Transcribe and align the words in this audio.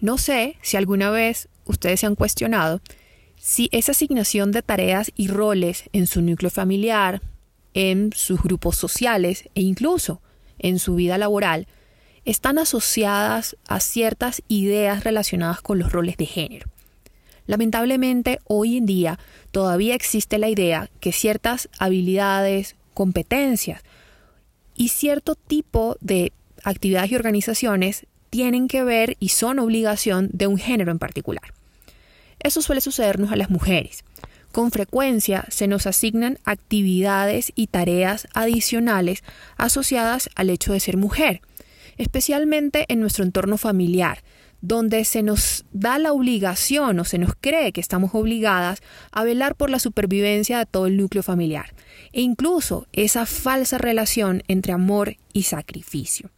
No 0.00 0.16
sé 0.16 0.56
si 0.62 0.76
alguna 0.76 1.10
vez 1.10 1.48
ustedes 1.66 2.00
se 2.00 2.06
han 2.06 2.14
cuestionado 2.14 2.80
si 3.36 3.68
esa 3.72 3.92
asignación 3.92 4.52
de 4.52 4.62
tareas 4.62 5.12
y 5.16 5.28
roles 5.28 5.84
en 5.92 6.06
su 6.06 6.20
núcleo 6.22 6.50
familiar, 6.50 7.22
en 7.74 8.12
sus 8.14 8.42
grupos 8.42 8.76
sociales 8.76 9.48
e 9.54 9.62
incluso 9.62 10.20
en 10.58 10.78
su 10.78 10.94
vida 10.94 11.18
laboral 11.18 11.66
están 12.24 12.58
asociadas 12.58 13.56
a 13.66 13.80
ciertas 13.80 14.42
ideas 14.48 15.04
relacionadas 15.04 15.60
con 15.62 15.78
los 15.78 15.92
roles 15.92 16.16
de 16.16 16.26
género. 16.26 16.68
Lamentablemente, 17.46 18.38
hoy 18.44 18.76
en 18.76 18.86
día 18.86 19.18
todavía 19.50 19.94
existe 19.94 20.38
la 20.38 20.48
idea 20.48 20.90
que 21.00 21.12
ciertas 21.12 21.68
habilidades, 21.78 22.76
competencias 22.94 23.82
y 24.74 24.88
cierto 24.88 25.34
tipo 25.34 25.96
de 26.00 26.32
actividades 26.62 27.10
y 27.10 27.16
organizaciones 27.16 28.06
tienen 28.30 28.68
que 28.68 28.84
ver 28.84 29.16
y 29.20 29.28
son 29.28 29.58
obligación 29.58 30.30
de 30.32 30.46
un 30.46 30.56
género 30.56 30.92
en 30.92 30.98
particular. 30.98 31.52
Eso 32.38 32.62
suele 32.62 32.80
sucedernos 32.80 33.32
a 33.32 33.36
las 33.36 33.50
mujeres. 33.50 34.04
Con 34.52 34.70
frecuencia 34.70 35.44
se 35.48 35.68
nos 35.68 35.86
asignan 35.86 36.38
actividades 36.44 37.52
y 37.54 37.68
tareas 37.68 38.26
adicionales 38.34 39.22
asociadas 39.56 40.28
al 40.34 40.50
hecho 40.50 40.72
de 40.72 40.80
ser 40.80 40.96
mujer, 40.96 41.40
especialmente 41.98 42.86
en 42.88 43.00
nuestro 43.00 43.24
entorno 43.24 43.58
familiar, 43.58 44.22
donde 44.60 45.04
se 45.04 45.22
nos 45.22 45.64
da 45.72 45.98
la 45.98 46.12
obligación 46.12 46.98
o 46.98 47.04
se 47.04 47.18
nos 47.18 47.32
cree 47.40 47.72
que 47.72 47.80
estamos 47.80 48.10
obligadas 48.14 48.82
a 49.12 49.24
velar 49.24 49.54
por 49.54 49.70
la 49.70 49.78
supervivencia 49.78 50.58
de 50.58 50.66
todo 50.66 50.86
el 50.86 50.96
núcleo 50.96 51.22
familiar, 51.22 51.72
e 52.12 52.20
incluso 52.20 52.86
esa 52.92 53.26
falsa 53.26 53.78
relación 53.78 54.42
entre 54.48 54.72
amor 54.72 55.16
y 55.32 55.44
sacrificio. 55.44 56.30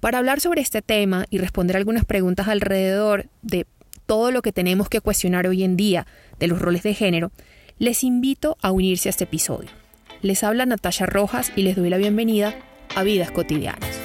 Para 0.00 0.18
hablar 0.18 0.40
sobre 0.40 0.60
este 0.60 0.80
tema 0.80 1.26
y 1.28 1.38
responder 1.38 1.76
algunas 1.76 2.04
preguntas 2.04 2.46
alrededor 2.48 3.26
de 3.42 3.66
todo 4.06 4.30
lo 4.30 4.42
que 4.42 4.52
tenemos 4.52 4.88
que 4.88 5.00
cuestionar 5.00 5.46
hoy 5.46 5.64
en 5.64 5.76
día 5.76 6.06
de 6.38 6.46
los 6.46 6.60
roles 6.60 6.82
de 6.84 6.94
género, 6.94 7.32
les 7.78 8.04
invito 8.04 8.56
a 8.62 8.70
unirse 8.70 9.08
a 9.08 9.10
este 9.10 9.24
episodio. 9.24 9.70
Les 10.22 10.44
habla 10.44 10.66
Natasha 10.66 11.06
Rojas 11.06 11.52
y 11.56 11.62
les 11.62 11.76
doy 11.76 11.90
la 11.90 11.96
bienvenida 11.96 12.54
a 12.94 13.02
Vidas 13.02 13.30
Cotidianas. 13.30 13.97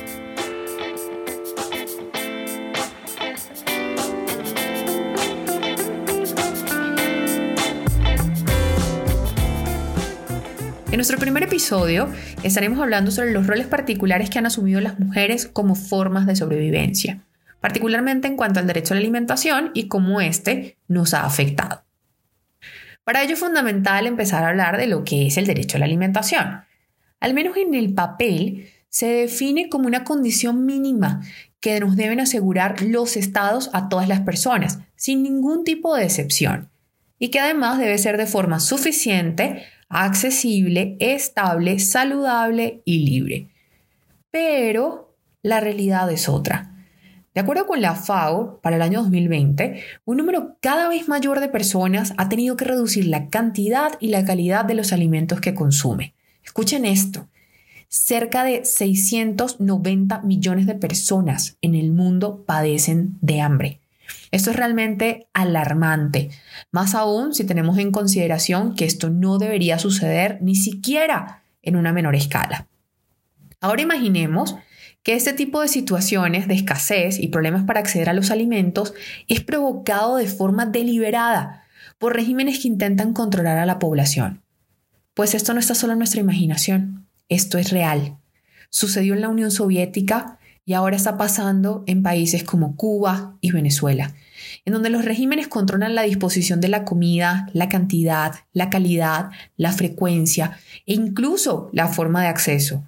En 10.94 10.98
nuestro 10.98 11.18
primer 11.18 11.42
episodio 11.42 12.08
estaremos 12.44 12.80
hablando 12.80 13.10
sobre 13.10 13.32
los 13.32 13.48
roles 13.48 13.66
particulares 13.66 14.30
que 14.30 14.38
han 14.38 14.46
asumido 14.46 14.80
las 14.80 15.00
mujeres 15.00 15.48
como 15.48 15.74
formas 15.74 16.28
de 16.28 16.36
sobrevivencia 16.36 17.20
particularmente 17.60 18.28
en 18.28 18.36
cuanto 18.36 18.60
al 18.60 18.68
derecho 18.68 18.94
a 18.94 18.96
la 18.96 19.00
alimentación 19.00 19.72
y 19.74 19.88
cómo 19.88 20.22
éste 20.22 20.78
nos 20.88 21.16
ha 21.16 21.26
afectado. 21.26 21.84
Para 23.04 23.24
ello 23.24 23.34
es 23.34 23.40
fundamental 23.40 24.06
empezar 24.06 24.44
a 24.44 24.50
hablar 24.50 24.78
de 24.78 24.86
lo 24.86 25.04
que 25.04 25.26
es 25.26 25.38
el 25.38 25.48
derecho 25.48 25.78
a 25.78 25.80
la 25.80 25.86
alimentación. 25.86 26.62
Al 27.20 27.34
menos 27.34 27.58
en 27.58 27.74
el 27.74 27.94
papel 27.96 28.70
se 28.90 29.08
define 29.08 29.70
como 29.70 29.88
una 29.88 30.04
condición 30.04 30.66
mínima 30.66 31.22
que 31.60 31.80
nos 31.80 31.96
deben 31.96 32.20
asegurar 32.20 32.82
los 32.84 33.18
estados 33.18 33.72
a 33.74 33.90
todas 33.90 34.08
las 34.08 34.20
personas, 34.20 34.78
sin 34.96 35.24
ningún 35.24 35.64
tipo 35.64 35.96
de 35.96 36.04
excepción, 36.04 36.70
y 37.18 37.30
que 37.30 37.40
además 37.40 37.80
debe 37.80 37.98
ser 37.98 38.18
de 38.18 38.28
forma 38.28 38.60
suficiente, 38.60 39.64
accesible, 39.94 40.98
estable, 41.00 41.80
saludable 41.80 42.82
y 42.86 43.06
libre. 43.06 43.48
Pero 44.32 45.16
la 45.42 45.60
realidad 45.60 46.12
es 46.12 46.28
otra. 46.28 46.74
De 47.34 47.42
acuerdo 47.42 47.66
con 47.66 47.82
la 47.82 47.96
FAO, 47.96 48.60
para 48.62 48.76
el 48.76 48.82
año 48.82 49.02
2020, 49.02 49.82
un 50.06 50.18
número 50.18 50.58
cada 50.62 50.88
vez 50.88 51.08
mayor 51.08 51.40
de 51.40 51.50
personas 51.50 52.14
ha 52.18 52.30
tenido 52.30 52.56
que 52.56 52.66
reducir 52.66 53.08
la 53.08 53.30
cantidad 53.30 53.94
y 54.00 54.10
la 54.10 54.24
calidad 54.24 54.66
de 54.66 54.76
los 54.76 54.94
alimentos 54.94 55.42
que 55.42 55.56
consume. 55.56 56.14
Escuchen 56.44 56.86
esto. 56.86 57.28
Cerca 57.88 58.44
de 58.44 58.66
690 58.66 60.22
millones 60.22 60.68
de 60.68 60.76
personas 60.76 61.58
en 61.62 61.76
el 61.76 61.92
mundo 61.92 62.44
padecen 62.46 63.18
de 63.22 63.42
hambre. 63.42 63.80
Esto 64.32 64.52
es 64.52 64.56
realmente 64.56 65.28
alarmante, 65.34 66.32
más 66.72 66.96
aún 66.96 67.34
si 67.34 67.44
tenemos 67.44 67.78
en 67.78 67.92
consideración 67.92 68.76
que 68.76 68.86
esto 68.86 69.10
no 69.10 69.38
debería 69.38 69.80
suceder 69.80 70.40
ni 70.42 70.56
siquiera 70.56 71.44
en 71.62 71.76
una 71.76 71.94
menor 71.94 72.16
escala. 72.16 72.68
Ahora 73.62 73.82
imaginemos 73.82 74.56
que 75.04 75.16
este 75.16 75.34
tipo 75.34 75.62
de 75.62 75.68
situaciones 75.68 76.48
de 76.48 76.56
escasez 76.56 77.20
y 77.20 77.28
problemas 77.28 77.64
para 77.64 77.80
acceder 77.80 78.10
a 78.10 78.14
los 78.14 78.32
alimentos 78.32 78.94
es 79.28 79.42
provocado 79.42 80.16
de 80.16 80.28
forma 80.28 80.66
deliberada 80.66 81.66
por 81.98 82.14
regímenes 82.14 82.60
que 82.60 82.70
intentan 82.70 83.14
controlar 83.14 83.58
a 83.58 83.66
la 83.66 83.80
población. 83.80 84.42
Pues 85.14 85.36
esto 85.36 85.54
no 85.54 85.60
está 85.60 85.76
solo 85.76 85.94
en 85.94 86.00
nuestra 86.00 86.22
imaginación, 86.22 87.08
esto 87.30 87.58
es 87.58 87.72
real. 87.72 88.18
Sucedió 88.70 89.14
en 89.14 89.22
la 89.22 89.30
Unión 89.30 89.52
Soviética 89.52 90.40
y 90.66 90.74
ahora 90.74 90.96
está 90.96 91.18
pasando 91.18 91.84
en 91.88 92.04
países 92.04 92.44
como 92.44 92.76
Cuba 92.76 93.38
y 93.42 93.52
Venezuela, 93.52 94.14
en 94.66 94.74
donde 94.74 94.90
los 94.90 95.06
regímenes 95.06 95.48
controlan 95.48 95.96
la 95.96 96.04
disposición 96.04 96.62
de 96.62 96.70
la 96.70 96.86
comida, 96.86 97.48
la 97.54 97.70
cantidad, 97.70 98.36
la 98.54 98.70
calidad, 98.70 99.32
la 99.58 99.72
frecuencia 99.72 100.58
e 100.86 100.94
incluso 100.94 101.70
la 101.74 101.88
forma 101.88 102.22
de 102.22 102.28
acceso 102.28 102.84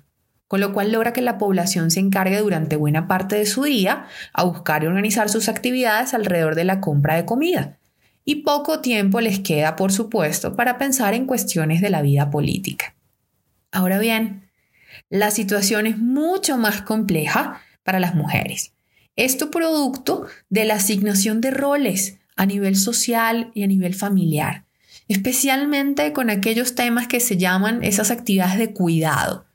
con 0.48 0.60
lo 0.62 0.74
cual 0.74 0.92
logra 0.92 1.14
que 1.14 1.22
la 1.22 1.38
población 1.38 1.92
se 1.92 2.00
encargue 2.00 2.40
durante 2.40 2.76
buena 2.76 3.08
parte 3.08 3.36
de 3.36 3.46
su 3.46 3.64
día 3.64 4.06
a 4.32 4.44
buscar 4.44 4.84
y 4.84 4.88
organizar 4.88 5.30
sus 5.30 5.50
actividades 5.50 6.14
alrededor 6.14 6.56
de 6.56 6.66
la 6.66 6.82
compra 6.82 7.16
de 7.16 7.26
comida. 7.26 7.78
Y 8.24 8.44
poco 8.44 8.80
tiempo 8.80 9.22
les 9.22 9.40
queda, 9.40 9.76
por 9.76 9.92
supuesto, 9.92 10.56
para 10.56 10.78
pensar 10.78 11.14
en 11.14 11.26
cuestiones 11.26 11.82
de 11.82 11.90
la 11.90 12.02
vida 12.02 12.30
política. 12.30 12.96
Ahora 13.72 14.00
bien, 14.00 14.45
la 15.10 15.32
situación 15.32 15.88
es 15.88 15.98
mucho 15.98 16.58
más 16.58 16.82
compleja 16.82 17.62
para 17.84 18.00
las 18.00 18.16
mujeres. 18.16 18.74
Esto 19.16 19.52
producto 19.52 20.26
de 20.50 20.66
la 20.66 20.76
asignación 20.76 21.42
de 21.42 21.52
roles 21.52 22.18
a 22.36 22.46
nivel 22.46 22.76
social 22.76 23.52
y 23.54 23.64
a 23.64 23.68
nivel 23.68 23.96
familiar, 23.96 24.66
especialmente 25.08 26.12
con 26.12 26.30
aquellos 26.30 26.76
temas 26.76 27.08
que 27.08 27.20
se 27.20 27.38
llaman 27.38 27.84
esas 27.84 28.12
actividades 28.12 28.58
de 28.58 28.74
cuidado, 28.74 29.46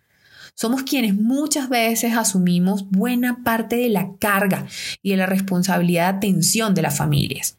somos 0.60 0.82
quienes 0.82 1.14
muchas 1.14 1.70
veces 1.70 2.14
asumimos 2.14 2.90
buena 2.90 3.42
parte 3.44 3.76
de 3.76 3.88
la 3.88 4.10
carga 4.18 4.66
y 5.00 5.12
de 5.12 5.16
la 5.16 5.24
responsabilidad 5.24 6.12
de 6.12 6.18
atención 6.18 6.74
de 6.74 6.82
las 6.82 6.98
familias. 6.98 7.56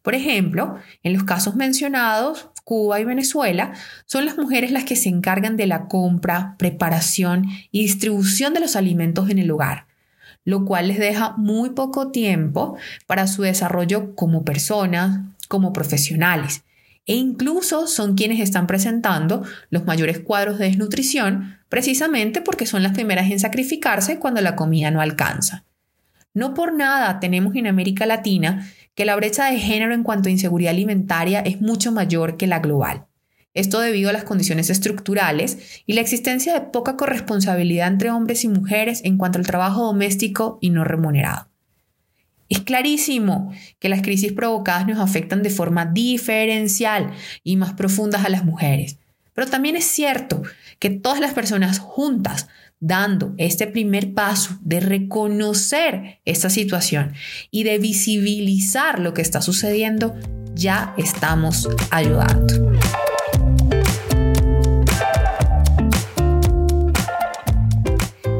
Por 0.00 0.14
ejemplo, 0.14 0.78
en 1.02 1.12
los 1.12 1.24
casos 1.24 1.56
mencionados, 1.56 2.50
Cuba 2.66 2.98
y 2.98 3.04
Venezuela, 3.04 3.74
son 4.06 4.24
las 4.24 4.36
mujeres 4.36 4.72
las 4.72 4.82
que 4.82 4.96
se 4.96 5.08
encargan 5.08 5.56
de 5.56 5.68
la 5.68 5.86
compra, 5.86 6.56
preparación 6.58 7.44
y 7.70 7.82
distribución 7.82 8.54
de 8.54 8.58
los 8.58 8.74
alimentos 8.74 9.30
en 9.30 9.38
el 9.38 9.52
hogar, 9.52 9.86
lo 10.44 10.64
cual 10.64 10.88
les 10.88 10.98
deja 10.98 11.34
muy 11.36 11.70
poco 11.70 12.10
tiempo 12.10 12.76
para 13.06 13.28
su 13.28 13.42
desarrollo 13.42 14.16
como 14.16 14.44
personas, 14.44 15.20
como 15.46 15.72
profesionales, 15.72 16.64
e 17.06 17.14
incluso 17.14 17.86
son 17.86 18.16
quienes 18.16 18.40
están 18.40 18.66
presentando 18.66 19.44
los 19.70 19.84
mayores 19.84 20.18
cuadros 20.18 20.58
de 20.58 20.64
desnutrición 20.64 21.58
precisamente 21.68 22.40
porque 22.40 22.66
son 22.66 22.82
las 22.82 22.94
primeras 22.94 23.30
en 23.30 23.38
sacrificarse 23.38 24.18
cuando 24.18 24.40
la 24.40 24.56
comida 24.56 24.90
no 24.90 25.00
alcanza. 25.00 25.62
No 26.36 26.52
por 26.52 26.74
nada 26.74 27.18
tenemos 27.18 27.56
en 27.56 27.66
América 27.66 28.04
Latina 28.04 28.70
que 28.94 29.06
la 29.06 29.16
brecha 29.16 29.50
de 29.50 29.58
género 29.58 29.94
en 29.94 30.02
cuanto 30.02 30.28
a 30.28 30.32
inseguridad 30.32 30.74
alimentaria 30.74 31.40
es 31.40 31.62
mucho 31.62 31.92
mayor 31.92 32.36
que 32.36 32.46
la 32.46 32.58
global. 32.58 33.06
Esto 33.54 33.80
debido 33.80 34.10
a 34.10 34.12
las 34.12 34.24
condiciones 34.24 34.68
estructurales 34.68 35.80
y 35.86 35.94
la 35.94 36.02
existencia 36.02 36.52
de 36.52 36.60
poca 36.60 36.98
corresponsabilidad 36.98 37.88
entre 37.88 38.10
hombres 38.10 38.44
y 38.44 38.48
mujeres 38.48 39.00
en 39.02 39.16
cuanto 39.16 39.38
al 39.38 39.46
trabajo 39.46 39.84
doméstico 39.86 40.58
y 40.60 40.68
no 40.68 40.84
remunerado. 40.84 41.48
Es 42.50 42.60
clarísimo 42.60 43.50
que 43.78 43.88
las 43.88 44.02
crisis 44.02 44.32
provocadas 44.32 44.86
nos 44.86 44.98
afectan 44.98 45.42
de 45.42 45.48
forma 45.48 45.86
diferencial 45.86 47.12
y 47.44 47.56
más 47.56 47.72
profundas 47.72 48.26
a 48.26 48.28
las 48.28 48.44
mujeres, 48.44 48.98
pero 49.32 49.46
también 49.46 49.74
es 49.74 49.86
cierto 49.86 50.42
que 50.78 50.90
todas 50.90 51.18
las 51.18 51.32
personas 51.32 51.78
juntas, 51.78 52.46
dando 52.80 53.34
este 53.38 53.66
primer 53.66 54.12
paso 54.12 54.58
de 54.60 54.80
reconocer 54.80 56.20
esta 56.24 56.50
situación 56.50 57.14
y 57.50 57.64
de 57.64 57.78
visibilizar 57.78 58.98
lo 58.98 59.14
que 59.14 59.22
está 59.22 59.40
sucediendo, 59.40 60.14
ya 60.54 60.94
estamos 60.96 61.68
ayudando. 61.90 62.72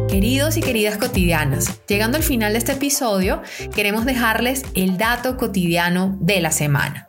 Queridos 0.09 0.57
y 0.57 0.61
queridas 0.61 0.97
cotidianas, 0.97 1.81
llegando 1.87 2.17
al 2.17 2.23
final 2.23 2.53
de 2.53 2.59
este 2.59 2.73
episodio, 2.73 3.43
queremos 3.75 4.07
dejarles 4.07 4.63
el 4.75 4.97
dato 4.97 5.37
cotidiano 5.37 6.17
de 6.21 6.41
la 6.41 6.53
semana. 6.53 7.07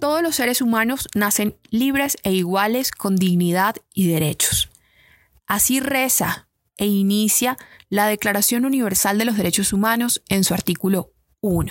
Todos 0.00 0.22
los 0.22 0.34
seres 0.34 0.60
humanos 0.62 1.08
nacen 1.14 1.54
libres 1.70 2.16
e 2.24 2.32
iguales 2.32 2.90
con 2.90 3.16
dignidad 3.16 3.76
y 3.94 4.08
derechos. 4.08 4.71
Así 5.52 5.80
reza 5.80 6.48
e 6.78 6.86
inicia 6.86 7.58
la 7.90 8.06
Declaración 8.06 8.64
Universal 8.64 9.18
de 9.18 9.26
los 9.26 9.36
Derechos 9.36 9.74
Humanos 9.74 10.22
en 10.30 10.44
su 10.44 10.54
artículo 10.54 11.12
1. 11.42 11.68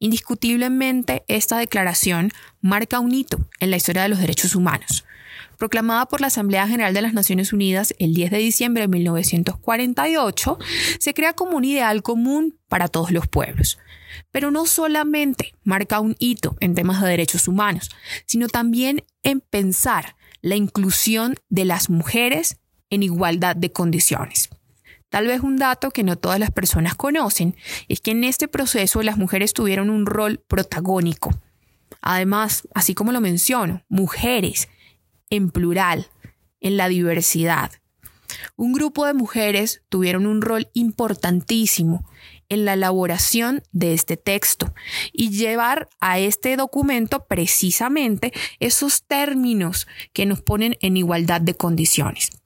Indiscutiblemente, 0.00 1.22
esta 1.28 1.56
declaración 1.58 2.32
marca 2.60 2.98
un 2.98 3.14
hito 3.14 3.48
en 3.60 3.70
la 3.70 3.76
historia 3.76 4.02
de 4.02 4.08
los 4.08 4.18
derechos 4.18 4.56
humanos. 4.56 5.04
Proclamada 5.56 6.06
por 6.06 6.20
la 6.20 6.26
Asamblea 6.26 6.66
General 6.66 6.92
de 6.92 7.02
las 7.02 7.14
Naciones 7.14 7.52
Unidas 7.52 7.94
el 8.00 8.12
10 8.12 8.32
de 8.32 8.38
diciembre 8.38 8.82
de 8.82 8.88
1948, 8.88 10.58
se 10.98 11.14
crea 11.14 11.32
como 11.32 11.58
un 11.58 11.64
ideal 11.64 12.02
común 12.02 12.58
para 12.66 12.88
todos 12.88 13.12
los 13.12 13.28
pueblos. 13.28 13.78
Pero 14.32 14.50
no 14.50 14.66
solamente 14.66 15.54
marca 15.62 16.00
un 16.00 16.16
hito 16.18 16.56
en 16.58 16.74
temas 16.74 17.00
de 17.00 17.08
derechos 17.08 17.46
humanos, 17.46 17.88
sino 18.26 18.48
también 18.48 19.04
en 19.22 19.40
pensar 19.40 20.16
la 20.42 20.56
inclusión 20.56 21.36
de 21.50 21.66
las 21.66 21.88
mujeres 21.90 22.59
en 22.90 23.02
igualdad 23.02 23.56
de 23.56 23.72
condiciones. 23.72 24.50
Tal 25.08 25.26
vez 25.26 25.40
un 25.40 25.56
dato 25.56 25.90
que 25.90 26.04
no 26.04 26.16
todas 26.16 26.38
las 26.38 26.52
personas 26.52 26.94
conocen 26.94 27.56
es 27.88 28.00
que 28.00 28.12
en 28.12 28.22
este 28.22 28.46
proceso 28.46 29.02
las 29.02 29.16
mujeres 29.16 29.52
tuvieron 29.52 29.90
un 29.90 30.06
rol 30.06 30.38
protagónico. 30.46 31.30
Además, 32.00 32.68
así 32.74 32.94
como 32.94 33.10
lo 33.10 33.20
menciono, 33.20 33.82
mujeres 33.88 34.68
en 35.28 35.50
plural, 35.50 36.08
en 36.60 36.76
la 36.76 36.88
diversidad. 36.88 37.72
Un 38.56 38.72
grupo 38.72 39.06
de 39.06 39.14
mujeres 39.14 39.82
tuvieron 39.88 40.26
un 40.26 40.42
rol 40.42 40.68
importantísimo 40.74 42.04
en 42.48 42.64
la 42.64 42.74
elaboración 42.74 43.62
de 43.72 43.94
este 43.94 44.16
texto 44.16 44.74
y 45.12 45.30
llevar 45.30 45.88
a 46.00 46.18
este 46.18 46.56
documento 46.56 47.26
precisamente 47.26 48.32
esos 48.58 49.04
términos 49.04 49.88
que 50.12 50.26
nos 50.26 50.42
ponen 50.42 50.76
en 50.80 50.96
igualdad 50.96 51.40
de 51.40 51.54
condiciones. 51.54 52.39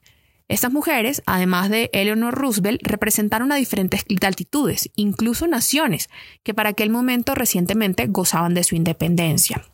Estas 0.55 0.73
mujeres, 0.73 1.21
además 1.27 1.69
de 1.69 1.91
Eleanor 1.93 2.33
Roosevelt, 2.33 2.81
representaron 2.87 3.51
a 3.51 3.56
diferentes 3.56 4.05
altitudes, 4.25 4.89
incluso 4.95 5.49
naciones, 5.49 6.09
que 6.45 6.55
para 6.55 6.69
aquel 6.69 6.91
momento 6.91 7.35
recientemente 7.35 8.06
gozaban 8.06 8.55
de 8.55 8.62
su 8.62 8.77
independencia. 8.77 9.65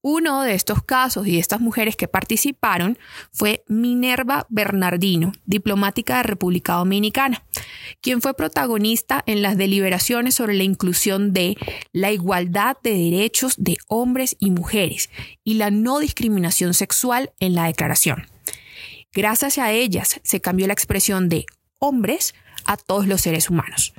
Uno 0.00 0.42
de 0.42 0.54
estos 0.54 0.82
casos 0.82 1.28
y 1.28 1.34
de 1.34 1.38
estas 1.38 1.60
mujeres 1.60 1.94
que 1.94 2.08
participaron 2.08 2.98
fue 3.30 3.62
Minerva 3.68 4.44
Bernardino, 4.48 5.30
diplomática 5.46 6.16
de 6.16 6.24
República 6.24 6.72
Dominicana, 6.72 7.44
quien 8.00 8.20
fue 8.20 8.34
protagonista 8.34 9.22
en 9.26 9.40
las 9.40 9.56
deliberaciones 9.56 10.34
sobre 10.34 10.54
la 10.54 10.64
inclusión 10.64 11.32
de 11.32 11.56
la 11.92 12.10
igualdad 12.10 12.76
de 12.82 12.94
derechos 12.94 13.54
de 13.56 13.76
hombres 13.86 14.34
y 14.40 14.50
mujeres 14.50 15.10
y 15.44 15.54
la 15.54 15.70
no 15.70 16.00
discriminación 16.00 16.74
sexual 16.74 17.30
en 17.38 17.54
la 17.54 17.66
declaración. 17.66 18.31
Gracias 19.12 19.58
a 19.58 19.72
ellas 19.72 20.20
se 20.22 20.40
cambió 20.40 20.66
la 20.66 20.72
expresión 20.72 21.28
de 21.28 21.44
hombres 21.78 22.34
a 22.64 22.76
todos 22.76 23.06
los 23.06 23.20
seres 23.20 23.50
humanos, 23.50 23.92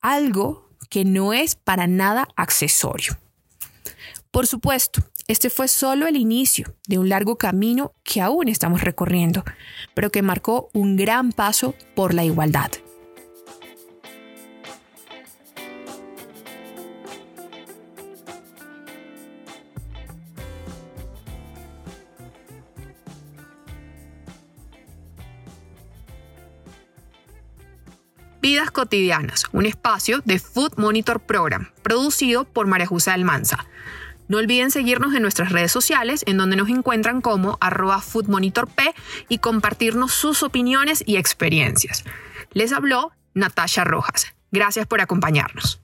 algo 0.00 0.68
que 0.88 1.04
no 1.04 1.32
es 1.32 1.56
para 1.56 1.86
nada 1.86 2.28
accesorio. 2.36 3.18
Por 4.30 4.46
supuesto, 4.46 5.02
este 5.26 5.50
fue 5.50 5.68
solo 5.68 6.06
el 6.06 6.16
inicio 6.16 6.76
de 6.86 6.98
un 6.98 7.08
largo 7.08 7.36
camino 7.36 7.94
que 8.04 8.20
aún 8.20 8.48
estamos 8.48 8.82
recorriendo, 8.82 9.42
pero 9.94 10.10
que 10.10 10.22
marcó 10.22 10.68
un 10.72 10.96
gran 10.96 11.32
paso 11.32 11.74
por 11.96 12.14
la 12.14 12.24
igualdad. 12.24 12.70
Vidas 28.44 28.70
Cotidianas, 28.70 29.46
un 29.52 29.64
espacio 29.64 30.20
de 30.26 30.38
Food 30.38 30.74
Monitor 30.76 31.18
Program, 31.18 31.70
producido 31.82 32.44
por 32.44 32.66
María 32.66 32.86
José 32.86 33.10
Almanza. 33.10 33.64
No 34.28 34.36
olviden 34.36 34.70
seguirnos 34.70 35.14
en 35.14 35.22
nuestras 35.22 35.50
redes 35.50 35.72
sociales, 35.72 36.24
en 36.26 36.36
donde 36.36 36.56
nos 36.56 36.68
encuentran 36.68 37.22
como 37.22 37.56
arroba 37.62 38.02
foodmonitorp 38.02 38.78
y 39.30 39.38
compartirnos 39.38 40.12
sus 40.12 40.42
opiniones 40.42 41.02
y 41.06 41.16
experiencias. 41.16 42.04
Les 42.52 42.72
habló 42.72 43.12
Natasha 43.32 43.82
Rojas. 43.82 44.34
Gracias 44.52 44.86
por 44.86 45.00
acompañarnos. 45.00 45.80